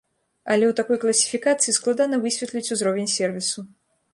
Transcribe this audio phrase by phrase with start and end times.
[0.53, 3.59] Але ў такой класіфікацыі складана высветліць узровень сервісу.